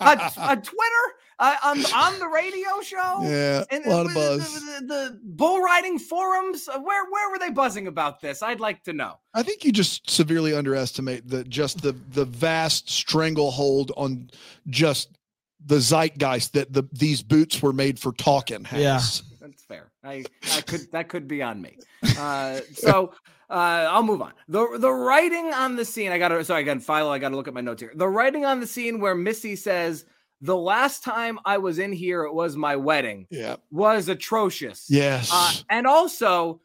[0.00, 1.04] on, on twitter
[1.38, 3.20] uh, on on the radio show.
[3.22, 4.54] Yeah, And a lot of the, buzz.
[4.54, 6.68] The, the, the bull riding forums.
[6.68, 8.42] uh, Where where were they buzzing about this?
[8.42, 9.18] I'd like to know.
[9.34, 14.30] I think you just severely underestimate the just the the vast stranglehold on
[14.68, 15.16] just
[15.66, 18.64] the zeitgeist that the these boots were made for talking.
[18.64, 18.80] Has.
[18.80, 19.00] Yeah.
[19.40, 19.90] That's fair.
[20.02, 20.24] I,
[20.56, 21.76] I could that could be on me.
[22.18, 23.12] Uh, so
[23.50, 24.32] uh, I'll move on.
[24.48, 26.12] The the writing on the scene.
[26.12, 26.80] I got to sorry again.
[26.80, 27.10] Philo.
[27.10, 27.92] I got to look at my notes here.
[27.94, 30.06] The writing on the scene where Missy says,
[30.44, 33.56] "The last time I was in here, it was my wedding," Yeah.
[33.70, 34.86] was atrocious.
[34.88, 35.30] Yes.
[35.32, 36.60] Uh, and also,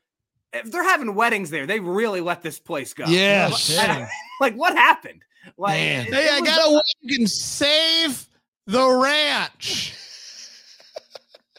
[0.54, 3.06] if they're having weddings there, they really let this place go.
[3.08, 3.76] Yes.
[3.78, 4.10] Like,
[4.42, 5.22] like, what happened?
[5.58, 6.08] Like, Man.
[6.08, 8.28] it- Hey, it I got a way you can save
[8.68, 9.94] the ranch.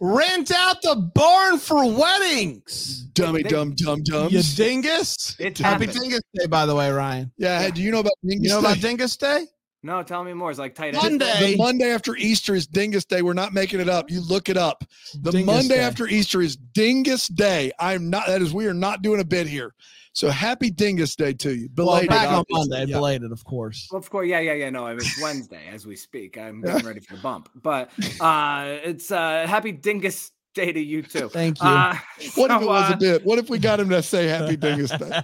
[0.02, 3.02] Rent out the barn for weddings.
[3.12, 5.36] Dummy, they- dumb, dumb, You dingus.
[5.38, 6.00] It's Happy happened.
[6.00, 7.30] Dingus Day, by the way, Ryan.
[7.36, 7.60] Yeah.
[7.60, 9.46] Hey, do you know about Dingus You know about Dingus Day?
[9.82, 10.50] No, tell me more.
[10.50, 11.02] It's like tight end.
[11.02, 11.52] Monday.
[11.52, 13.22] The Monday after Easter is Dingus Day.
[13.22, 14.10] We're not making it up.
[14.10, 14.84] You look it up.
[15.22, 15.80] The Dingus Monday Day.
[15.80, 17.72] after Easter is Dingus Day.
[17.78, 18.26] I'm not.
[18.26, 18.52] That is.
[18.52, 19.74] We are not doing a bit here.
[20.12, 21.68] So happy Dingus Day to you.
[21.76, 22.10] Well, Belated.
[22.10, 22.44] back on.
[22.50, 22.96] Monday, Yeah.
[22.96, 23.88] belated, of course.
[23.90, 24.68] Well, of course, yeah, yeah, yeah.
[24.68, 26.36] No, I mean, it's Wednesday as we speak.
[26.36, 27.90] I'm getting ready for the bump, but
[28.20, 31.28] uh, it's uh, happy Dingus Day to you too.
[31.28, 31.68] Thank you.
[31.68, 31.94] Uh,
[32.34, 33.24] What if it was uh, a bit?
[33.24, 35.20] What if we got him to say Happy Dingus Day?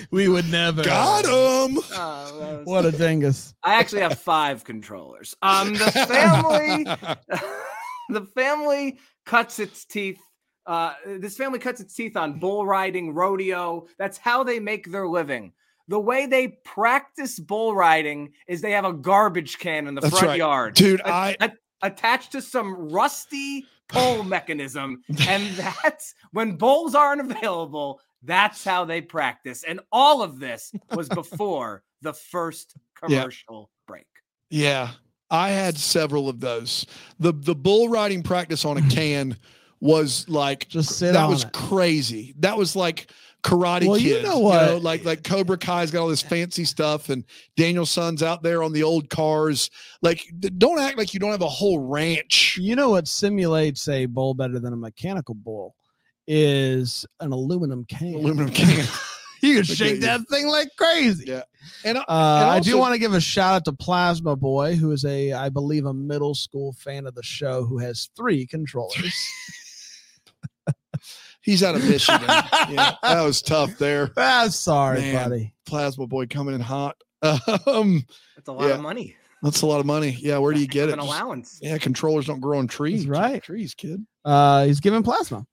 [0.10, 0.84] we would never.
[0.84, 1.78] got him.
[1.94, 3.54] uh, What a dingus.
[3.62, 5.34] I actually have five controllers.
[5.40, 6.84] Um, the family,
[8.10, 10.20] the family cuts its teeth.
[10.66, 13.86] Uh, this family cuts its teeth on bull riding, rodeo.
[13.98, 15.52] That's how they make their living.
[15.88, 20.12] The way they practice bull riding is they have a garbage can in the That's
[20.18, 20.38] front right.
[20.38, 26.94] yard, Dude, A- I a- attached to some rusty pole mechanism, and that's when bulls
[26.94, 28.00] aren't available.
[28.22, 32.74] That's how they practice, and all of this was before the first
[33.06, 33.20] Yeah.
[33.20, 34.06] commercial break.
[34.50, 34.90] yeah,
[35.30, 36.86] I had several of those.
[37.20, 39.36] The the bull riding practice on a can
[39.80, 41.52] was like Just sit that on was it.
[41.52, 42.34] crazy.
[42.40, 43.10] That was like
[43.42, 44.82] Karate Well, you know what?
[44.82, 47.24] like like Cobra Kai's got all this fancy stuff, and
[47.56, 49.70] Daniel-san's out there on the old cars.
[50.02, 50.24] Like,
[50.58, 52.58] don't act like you don't have a whole ranch.
[52.60, 55.74] You know what simulates a bowl better than a mechanical bowl
[56.26, 58.14] is an aluminum can.
[58.14, 58.86] Aluminum can.
[59.42, 61.26] you can shake that thing like crazy.
[61.28, 61.42] Yeah.
[61.84, 64.90] And I, Uh, I do want to give a shout out to Plasma Boy, who
[64.90, 69.14] is a, I believe, a middle school fan of the show who has three controllers.
[71.42, 72.22] he's out of Michigan.
[72.26, 74.10] yeah, that was tough there.
[74.16, 75.28] ah, sorry, Man.
[75.30, 75.54] buddy.
[75.66, 76.96] Plasma boy coming in hot.
[77.22, 78.04] Um,
[78.36, 78.74] That's a lot Yeah.
[78.74, 79.16] of money.
[79.42, 80.16] that's a lot of money.
[80.20, 80.92] Yeah, where do you get it?
[80.92, 81.58] An Just- allowance.
[81.62, 83.06] yeah, controllers don't grow on trees.
[83.06, 83.42] right.
[83.42, 84.04] trees, kid.
[84.24, 85.44] Uh, he's giving plasma.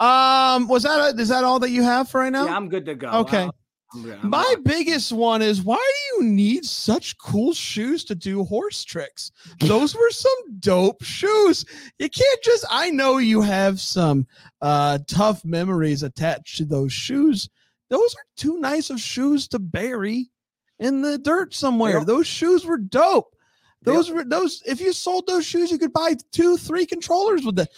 [0.00, 2.44] Um, was that is that all that you have for right now?
[2.46, 3.08] Yeah, I'm good to go.
[3.08, 3.42] Okay.
[3.44, 3.54] I'll-
[3.94, 4.12] I'm.
[4.22, 8.84] I'm My biggest one is why do you need such cool shoes to do horse
[8.84, 9.30] tricks?
[9.60, 11.64] Those were some dope shoes.
[11.98, 14.26] You can't just I know you have some
[14.60, 17.48] uh tough memories attached to those shoes.
[17.90, 20.30] Those are too nice of shoes to bury
[20.78, 21.98] in the dirt somewhere.
[21.98, 22.06] Yep.
[22.06, 23.34] Those shoes were dope.
[23.84, 24.16] Those Yep.
[24.16, 24.62] were those.
[24.64, 27.68] If you sold those shoes, you could buy two, three controllers with the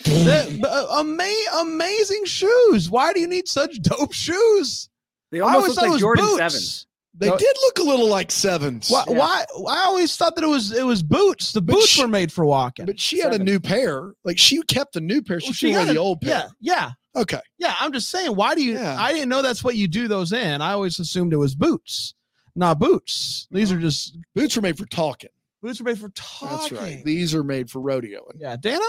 [0.62, 2.90] uh, ama- amazing shoes.
[2.90, 4.88] Why do you need such dope shoes?
[5.34, 6.38] They I almost always look thought it like was Jordan boots.
[6.38, 6.86] Sevens.
[7.16, 8.90] They No- did look a little like sevens.
[8.90, 9.18] Why, Yeah.
[9.18, 9.44] why?
[9.68, 11.52] I always thought that it was it was boots.
[11.52, 12.86] The But boots she- were made for walking.
[12.86, 14.14] But she had a new pair.
[14.24, 15.38] Like she kept the new pair.
[15.40, 16.50] She, Well, she had had the a- old pair.
[16.60, 17.40] Yeah, yeah, Okay.
[17.58, 17.74] yeah.
[17.78, 18.34] I'm just saying.
[18.34, 18.74] Why do you?
[18.74, 18.96] Yeah.
[18.98, 20.60] I didn't know that's what you do those in.
[20.60, 22.14] I always assumed it was boots,
[22.56, 23.46] not boots.
[23.52, 25.30] These are just Boots are made for talking.
[25.62, 26.48] boots are made for talking.
[26.58, 27.04] That's right.
[27.04, 28.38] These are made for rodeoing.
[28.40, 28.84] Yeah, Dano.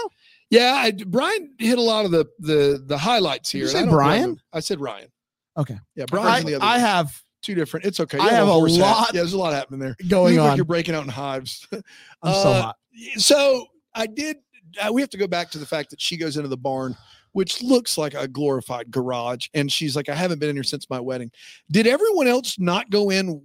[0.50, 3.66] Yeah, I, Brian hit a lot of the the the highlights Did here.
[3.66, 4.40] you say I don't blame Brian?
[4.52, 5.08] I said Ryan.
[5.56, 5.78] Okay.
[5.94, 6.64] Yeah, Brian's I, in the other.
[6.64, 7.86] I have two different.
[7.86, 8.18] It's okay.
[8.18, 8.82] I You have a horse hat.
[8.82, 9.96] lot Yeah, there's a lot happening there.
[10.08, 10.56] going you look like on.
[10.56, 11.66] you're breaking out in hives.
[11.72, 11.82] I'm
[12.22, 12.76] so Uh, hot.
[13.16, 14.36] so I did.
[14.84, 16.94] Uh, we have to go back to the fact that she goes into the barn,
[17.32, 20.90] which looks like a glorified garage, and she's like, "I haven't been in here since
[20.90, 21.30] my wedding."
[21.70, 23.42] Did everyone else not go in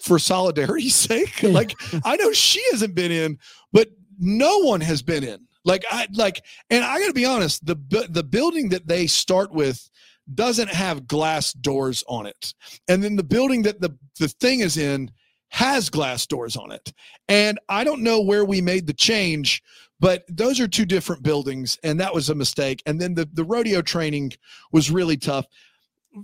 [0.00, 1.42] for solidarity's sake?
[1.44, 3.38] like, I know she hasn't been in,
[3.72, 5.46] but no one has been in.
[5.64, 7.64] Like, I like, and I got to be honest.
[7.64, 7.76] The
[8.10, 9.88] the building that they start with
[10.34, 12.54] doesn't have glass doors on it,
[12.88, 15.10] and then the building that the the thing is in
[15.52, 16.94] has glass doors on it.
[17.28, 19.62] And I don't know where we made the change,
[20.00, 22.82] but those are two different buildings, and that was a mistake.
[22.86, 24.32] And then the, the rodeo training
[24.72, 25.46] was really tough.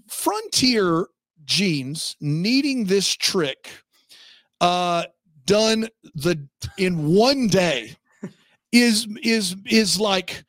[0.08, 1.08] Frontier
[1.44, 3.70] jeans needing this trick
[4.60, 5.04] uh
[5.46, 6.38] done the
[6.76, 7.96] in one day
[8.72, 10.44] is is is like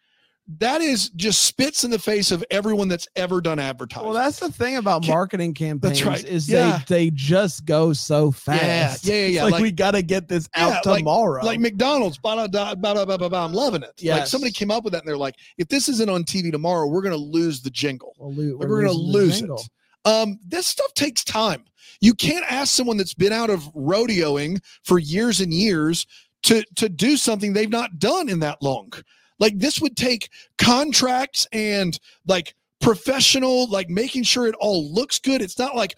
[0.57, 4.05] that is just spits in the face of everyone that's ever done advertising.
[4.09, 6.25] Well, that's the thing about marketing campaigns right.
[6.25, 6.81] is Yeah.
[6.87, 9.05] they they just go so fast.
[9.05, 9.43] yeah, yeah, It's yeah.
[9.43, 11.45] Like, Like- we got to get this out like- tomorrow.
[11.45, 13.35] like McDonald's, ba da ba da ba ba ba.
[13.37, 13.91] I'm loving it.
[14.03, 16.87] Like somebody came up with that, and they're like, if this isn't on TV tomorrow,
[16.87, 18.15] we're gonna lose the jingle.
[18.17, 19.57] We'll lo- Like, we're gonna lose jingle.
[19.59, 20.09] it.
[20.09, 21.63] Um, this stuff takes time.
[22.01, 26.07] You can't ask someone that's been out of rodeoing for years and years
[26.43, 28.91] to to do something they've not done in that long.
[29.39, 31.97] Like this would take contracts and
[32.27, 35.41] like professional, like making sure it all looks good.
[35.41, 35.95] It's not like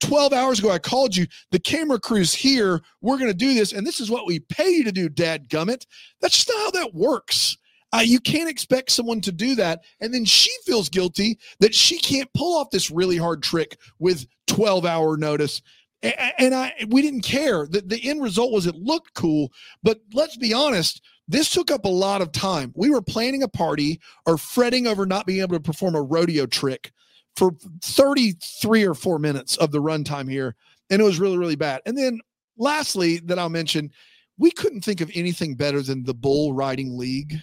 [0.00, 3.86] 12 hours ago I called you, the camera crew's here, we're gonna do this, and
[3.86, 5.86] this is what we pay you to do, dad gummit.
[6.20, 7.56] That's just not how that works.
[7.94, 9.82] Uh, you can't expect someone to do that.
[10.00, 14.26] And then she feels guilty that she can't pull off this really hard trick with
[14.46, 15.60] 12 hour notice.
[16.02, 17.66] A- a- And I, we didn't care.
[17.66, 21.84] The, the end result was it looked cool, but let's be honest, this took up
[21.84, 22.72] a lot of time.
[22.74, 26.46] We were planning a party or fretting over not being able to perform a rodeo
[26.46, 26.92] trick
[27.36, 30.56] for 33 or four minutes of the runtime here.
[30.90, 31.80] And it was really, really bad.
[31.86, 32.20] And then
[32.56, 33.90] lastly, that I'll mention,
[34.38, 37.36] we couldn't think of anything better than the bull riding league.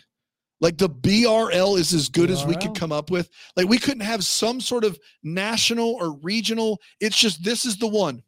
[0.62, 3.30] Like the BRL is as good as we could come up with.
[3.56, 6.82] Like we couldn't have some sort of national or regional.
[7.00, 8.22] It's just this is the one.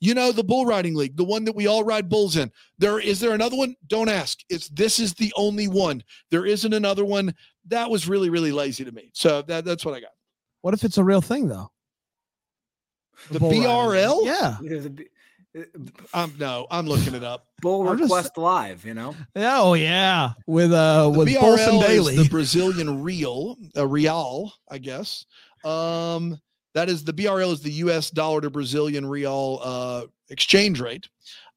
[0.00, 2.50] You know, the bull riding league, the one that we all ride bulls in.
[2.78, 3.74] There is there another one?
[3.86, 4.38] Don't ask.
[4.50, 6.02] It's this is the only one.
[6.30, 7.34] There isn't another one.
[7.68, 9.10] That was really, really lazy to me.
[9.14, 10.10] So that, that's what I got.
[10.60, 11.70] What if it's a real thing though?
[13.30, 13.64] The bull riding.
[13.64, 14.24] BRL?
[14.26, 14.56] Yeah.
[14.60, 15.06] There's a b-
[15.58, 15.62] uh,
[16.12, 17.46] Um, no, I'm looking it up.
[17.62, 19.14] Bull I'm just- request live, you know.
[19.34, 20.32] Oh yeah.
[20.46, 22.16] With uh The with BRL Bolson is Daily.
[22.16, 25.24] the Brazilian real, a real, I guess.
[25.64, 26.38] Um,
[26.76, 28.10] that is the BRL is the U.S.
[28.10, 31.08] dollar to Brazilian real uh, exchange rate.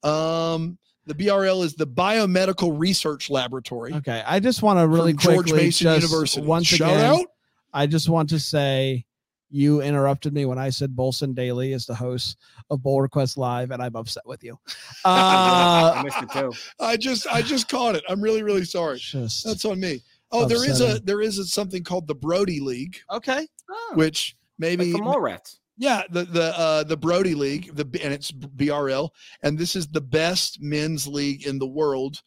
[0.02, 3.92] Um, the BRL is the Biomedical Research Laboratory.
[3.92, 6.46] Okay, I just want to really from George quickly Mason just University.
[6.46, 7.26] once Shout again, out.
[7.74, 9.04] I just want to say
[9.50, 12.38] you interrupted me when I said Bolson Daily is the host
[12.70, 14.58] of Bowl Request Live, and I'm upset with you.
[15.04, 16.52] I Uh, missed it too.
[16.80, 18.04] I just I just caught it.
[18.08, 18.96] I'm really really sorry.
[18.98, 20.00] just That's on me.
[20.32, 23.46] Oh, there is a there is a, something called the Brody League, okay.
[23.68, 25.58] Oh, which like maybe the mole rats.
[25.76, 29.08] Yeah, the the uh the Brody League, the and it's BRL,
[29.42, 32.20] and this is the best men's league in the world,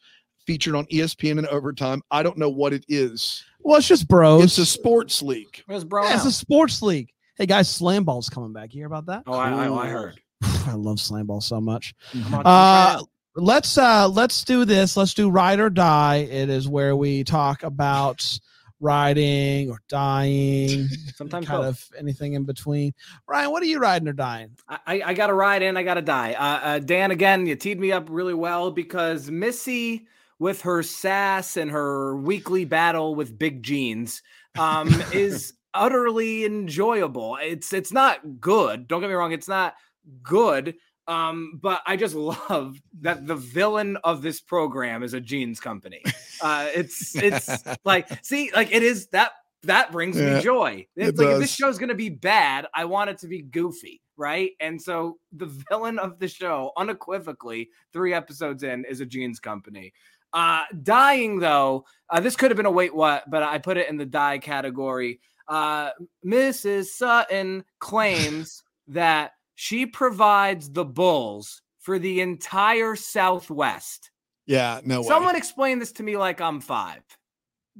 [0.46, 2.02] featured on ESPN in overtime.
[2.10, 3.44] I don't know what it is.
[3.60, 4.42] Well, it's just bros.
[4.44, 5.62] It's a sports league.
[5.66, 6.04] Where's bro?
[6.04, 7.10] Yeah, it's a sports league.
[7.36, 8.74] Hey guys, slam ball's coming back.
[8.74, 9.22] You hear about that?
[9.26, 10.20] oh, I, I, I heard.
[10.42, 11.94] I love slam ball so much.
[12.26, 13.02] I'm on- Uh,
[13.36, 14.96] let's uh let's do this.
[14.96, 16.16] Let's do ride or die.
[16.30, 18.38] It is where we talk about
[18.84, 21.68] riding or dying, sometimes kind both.
[21.90, 22.92] of anything in between.
[23.26, 24.50] Ryan, what are you riding or dying?
[24.68, 26.34] I, I- I got to ride and I got to die.
[26.34, 30.06] Uh, uh, Dan, again, you teed me up really well because Missy,
[30.38, 34.22] with her sass and her weekly battle with big jeans,
[34.58, 37.38] um, is utterly enjoyable.
[37.42, 38.86] It's it's not good.
[38.86, 39.32] Don't get me wrong.
[39.32, 39.74] It's not
[40.22, 40.74] good.
[41.06, 42.14] Um, but I just
[42.50, 46.02] love that the villain of this program is a jeans company.
[46.40, 49.32] Uh, it's it's like see, like it is that
[49.64, 50.86] that brings Yeah, me joy.
[50.96, 51.56] It's it like if this does.
[51.56, 54.52] show's gonna be bad, I want it to be goofy, right?
[54.60, 59.92] And so the villain of the show, unequivocally, three episodes in, is a jeans company.
[60.32, 63.88] Uh, dying though, uh, this could have been a wait what, but I put it
[63.88, 65.20] in the die category.
[65.46, 65.90] Uh,
[66.26, 66.86] Mrs.
[66.86, 74.10] Sutton claims that she provides the bulls for the entire Southwest.
[74.46, 75.06] Yeah, no way.
[75.08, 77.02] Someone explain this to me like I'm five.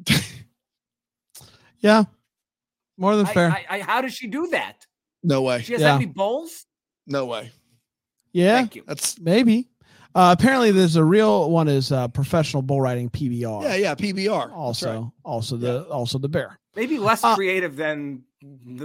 [1.80, 2.04] Yeah.
[2.96, 3.50] More than I- fair.
[3.50, 4.87] I, I, how does she do that?
[5.22, 5.62] no way.
[5.62, 5.88] She has Yeah.
[5.92, 6.66] that many bulls?
[7.06, 7.50] No way.
[8.32, 8.56] yeah.
[8.56, 8.84] Thank you.
[8.87, 9.68] That's Maybe.
[10.14, 13.62] Uh, apparently, there's a real one is uh, professional bull riding PBR.
[13.64, 13.94] yeah, yeah.
[13.94, 14.52] PBR.
[14.52, 15.10] Also, right.
[15.24, 16.58] also the also the bear.
[16.76, 18.22] Maybe less Uh, creative than th-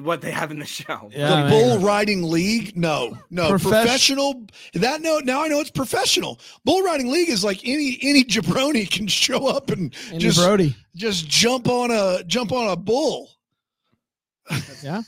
[0.02, 1.10] what they have in the show.
[1.14, 1.50] Yeah, the man.
[1.50, 6.82] bull riding league no no Profes- professional that no now i know it's professional bull
[6.84, 10.76] riding league is like any any jabroni can show up and Andy just Brody.
[10.96, 13.30] just jump on a jump on a bull
[14.82, 15.02] Yeah.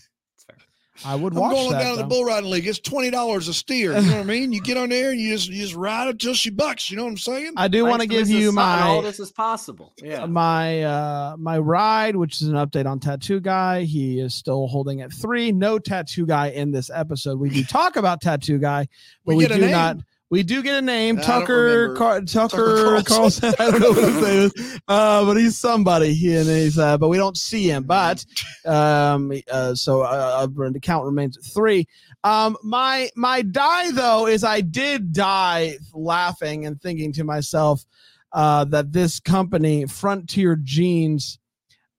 [1.01, 1.11] That's fair.
[1.11, 1.81] I would i'm watch going that.
[1.83, 4.51] down to the bull riding league it's $20 a steer you know what i mean
[4.51, 6.97] you get on there and you just you just ride it till she bucks you
[6.97, 9.31] know what i'm saying I do want to give you Sutton, all my this is
[9.31, 9.93] possible.
[10.01, 10.25] Yeah.
[10.25, 13.83] my uh my ride, which is an update on Tattoo Guy.
[13.83, 15.51] He is still holding at three.
[15.51, 17.39] No Tattoo Guy in this episode.
[17.39, 18.87] We do talk about Tattoo Guy,
[19.25, 19.71] but We we, do name.
[19.71, 19.97] not.
[20.31, 21.93] We do get a name, I Tucker.
[21.95, 23.53] Car- Tucker, Tucker Carlson.
[23.59, 26.13] I don't know what his name is, uh, but he's somebody.
[26.13, 27.83] He and he's, uh, but we don't see him.
[27.83, 28.25] But
[28.65, 31.85] um, uh, so uh, uh, the count remains at three.
[32.23, 37.83] Um, my my die though is I did die laughing and thinking to myself
[38.31, 41.39] uh, that this company Frontier Jeans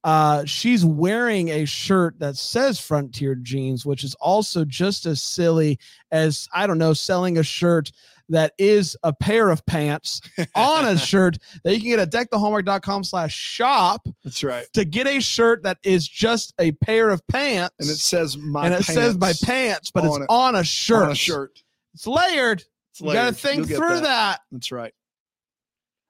[0.05, 5.79] Uh, she's wearing a shirt that says Frontier Jeans, which is also just as silly
[6.11, 7.93] as I don't know selling a shirt
[8.33, 10.21] that is a pair of pants
[10.57, 14.67] on a shirt that you can get at deckthehallmark.com slash shop That's right.
[14.73, 18.67] to get a shirt that is just a pair of pants And it says my
[18.67, 20.27] and it says my pants but it's on it.
[20.29, 21.63] on a shirt on a shirt.
[21.95, 24.41] it's layered It's you gotta think You'll through that.
[24.51, 24.93] That's right.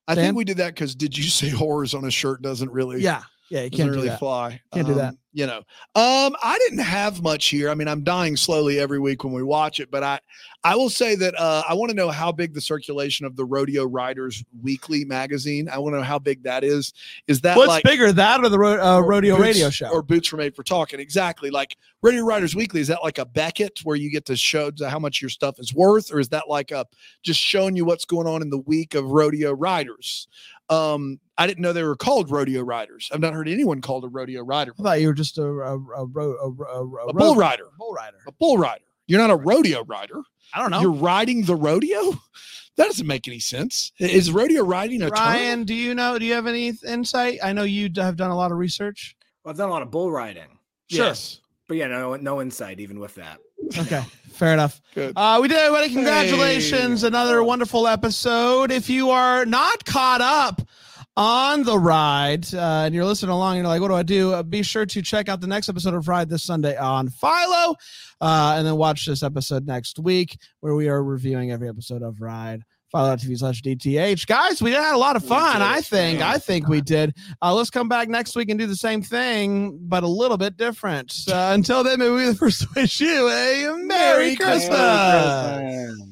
[0.08, 0.24] I Dan?
[0.24, 3.22] think we did that because did you say horrors on a shirt doesn't really yeah
[3.50, 4.60] yeah you can't really that fly.
[4.72, 5.10] Can't do that.
[5.10, 5.58] Um, You know,
[5.94, 7.70] um, I didn't have much here.
[7.70, 10.20] I mean, I'm dying slowly every week when we watch it, but I,
[10.62, 13.44] I will say that uh, I want to know how big the circulation of the
[13.44, 15.70] Rodeo Riders Weekly magazine.
[15.70, 16.92] I want to know how big that is.
[17.28, 20.02] Is that what's like bigger that or the ro- uh, rodeo Boots- radio show or
[20.02, 21.00] Boots were Made for Talking?
[21.00, 21.50] Exactly.
[21.50, 22.82] Like Rodeo Riders Weekly.
[22.82, 25.72] Is that like a Beckett where you get to show how much your stuff is
[25.72, 26.86] worth, or is that like a
[27.22, 30.28] just showing you what's going on in the week of rodeo riders?
[30.68, 33.10] Um, I didn't know they were called rodeo riders.
[33.12, 34.72] I've not heard anyone called a rodeo rider.
[34.78, 37.64] I thought you were just a a, a, ro- a, ro- a, A bull rider.
[37.78, 38.84] bull rider A bull rider.
[39.06, 40.20] You're not a rodeo rider.
[40.54, 42.14] I don't know You're riding the rodeo.
[42.78, 43.92] That doesn't make any sense.
[43.98, 45.18] Is rodeo riding a term?
[45.18, 48.36] Ryan do you know do you have any insight I know you have done a
[48.36, 49.14] lot of research
[49.44, 50.58] Well, I've done a lot of bull riding,
[50.88, 51.04] Sure.
[51.08, 51.40] Yes.
[51.68, 53.38] but yeah, no, no insight even with that.
[53.78, 55.12] okay fair enough Good.
[55.16, 55.92] Uh, we did everybody.
[55.92, 57.02] Congratulations.
[57.02, 57.08] Hey.
[57.08, 58.70] Another wonderful episode.
[58.70, 60.62] If you are not caught up
[61.16, 64.32] on the ride uh, and you're listening along and you're like, what do I do?
[64.32, 67.76] Uh, be sure to check out the next episode of Ride this Sunday on Philo.
[68.20, 72.20] Uh, and then watch this episode next week where we are reviewing every episode of
[72.20, 72.62] Ride.
[72.92, 74.26] Philo.tv slash DTH.
[74.26, 75.62] Guys, we had a lot of fun.
[75.62, 76.18] I think.
[76.18, 76.30] Yeah.
[76.30, 77.14] I think we did.
[77.40, 80.58] Uh, let's come back next week and do the same thing, but a little bit
[80.58, 81.10] different.
[81.26, 86.11] Uh, until then, maybe we first wish you a Merry, Christmas.